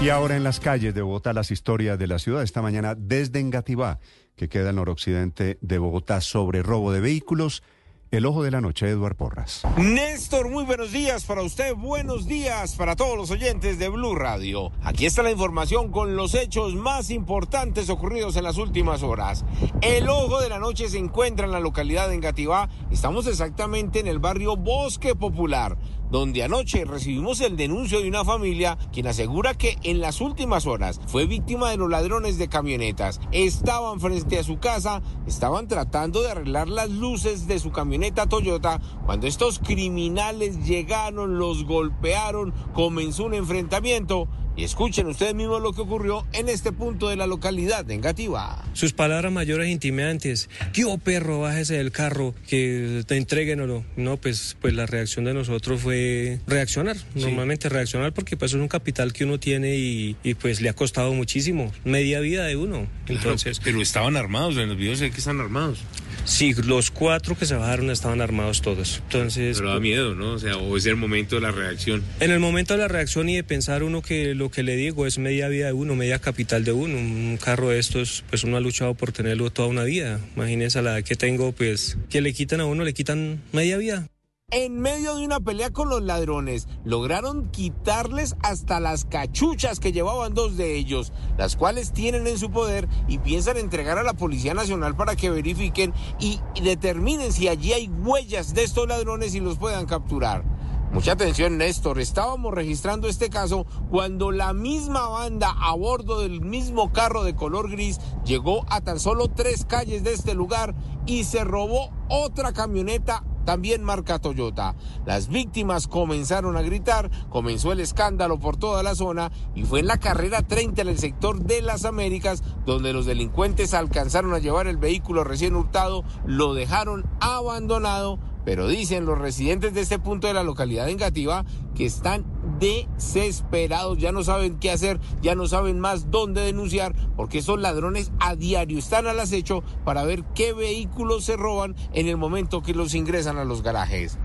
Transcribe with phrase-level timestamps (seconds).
[0.00, 3.40] Y ahora en las calles de Bogotá las historias de la ciudad esta mañana desde
[3.40, 3.98] Engativá,
[4.36, 7.64] que queda al noroccidente de Bogotá, sobre robo de vehículos.
[8.12, 9.62] El ojo de la noche, Eduard Porras.
[9.76, 14.70] Néstor, muy buenos días para usted, buenos días para todos los oyentes de Blue Radio.
[14.82, 19.44] Aquí está la información con los hechos más importantes ocurridos en las últimas horas.
[19.82, 22.70] El ojo de la noche se encuentra en la localidad de Engativá.
[22.92, 25.76] Estamos exactamente en el barrio Bosque Popular
[26.10, 31.00] donde anoche recibimos el denuncio de una familia quien asegura que en las últimas horas
[31.06, 33.20] fue víctima de los ladrones de camionetas.
[33.32, 38.80] Estaban frente a su casa, estaban tratando de arreglar las luces de su camioneta Toyota
[39.06, 45.82] cuando estos criminales llegaron, los golpearon, comenzó un enfrentamiento y escuchen ustedes mismos lo que
[45.82, 48.64] ocurrió en este punto de la localidad de Engativá.
[48.72, 50.50] Sus palabras mayores intimidantes.
[50.72, 51.40] ¿Qué oh, perro?
[51.40, 53.84] Bájese del carro, que te entreguen o no.
[53.96, 56.96] No, pues, pues la reacción de nosotros fue reaccionar.
[57.14, 61.14] Normalmente reaccionar porque pues es un capital que uno tiene y, pues le ha costado
[61.14, 61.72] muchísimo.
[61.84, 62.88] Media vida de uno.
[63.06, 63.60] Entonces.
[63.62, 65.84] pero estaban armados, en los videos sé que están armados.
[66.28, 69.00] Sí, los cuatro que se bajaron estaban armados todos.
[69.04, 69.56] Entonces.
[69.58, 70.34] Pero da miedo, ¿no?
[70.34, 72.04] O sea, o es el momento de la reacción.
[72.20, 75.06] En el momento de la reacción y de pensar uno que lo que le digo
[75.06, 76.98] es media vida de uno, media capital de uno.
[76.98, 80.20] Un carro de estos, pues uno ha luchado por tenerlo toda una vida.
[80.36, 83.78] Imagínense a la edad que tengo, pues que le quitan a uno, le quitan media
[83.78, 84.06] vida.
[84.50, 90.32] En medio de una pelea con los ladrones, lograron quitarles hasta las cachuchas que llevaban
[90.32, 94.54] dos de ellos, las cuales tienen en su poder y piensan entregar a la Policía
[94.54, 99.58] Nacional para que verifiquen y determinen si allí hay huellas de estos ladrones y los
[99.58, 100.44] puedan capturar.
[100.92, 102.00] Mucha atención, Néstor.
[102.00, 107.70] Estábamos registrando este caso cuando la misma banda a bordo del mismo carro de color
[107.70, 110.74] gris llegó a tan solo tres calles de este lugar
[111.04, 114.74] y se robó otra camioneta también marca Toyota.
[115.06, 119.86] Las víctimas comenzaron a gritar, comenzó el escándalo por toda la zona y fue en
[119.86, 124.66] la carrera 30 en el sector de las Américas donde los delincuentes alcanzaron a llevar
[124.66, 130.34] el vehículo recién hurtado, lo dejaron abandonado pero dicen los residentes de este punto de
[130.34, 132.24] la localidad de Engativá que están
[132.58, 138.12] desesperados, ya no saben qué hacer, ya no saben más dónde denunciar, porque esos ladrones
[138.20, 142.74] a diario están al acecho para ver qué vehículos se roban en el momento que
[142.74, 144.18] los ingresan a los garajes.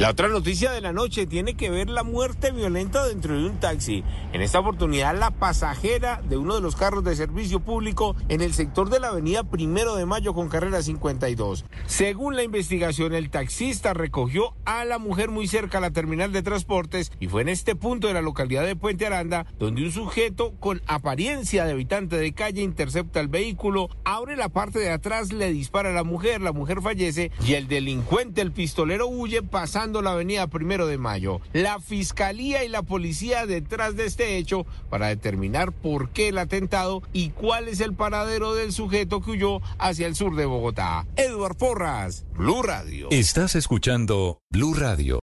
[0.00, 3.60] La otra noticia de la noche tiene que ver la muerte violenta dentro de un
[3.60, 4.02] taxi.
[4.32, 8.54] En esta oportunidad, la pasajera de uno de los carros de servicio público en el
[8.54, 11.66] sector de la avenida Primero de Mayo con carrera 52.
[11.84, 16.42] Según la investigación, el taxista recogió a la mujer muy cerca a la terminal de
[16.42, 20.54] transportes y fue en este punto de la localidad de Puente Aranda donde un sujeto
[20.60, 25.52] con apariencia de habitante de calle intercepta el vehículo, abre la parte de atrás, le
[25.52, 30.12] dispara a la mujer, la mujer fallece y el delincuente, el pistolero, huye pasando la
[30.12, 31.40] avenida Primero de Mayo.
[31.52, 37.02] La fiscalía y la policía detrás de este hecho para determinar por qué el atentado
[37.12, 41.06] y cuál es el paradero del sujeto que huyó hacia el sur de Bogotá.
[41.16, 43.08] Eduard Porras, Blue Radio.
[43.10, 45.18] Estás escuchando Blue Radio.